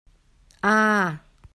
[0.61, 1.47] 啊～